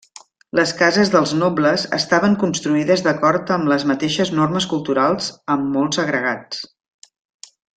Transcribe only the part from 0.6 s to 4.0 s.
cases dels nobles estaven construïdes d'acord amb les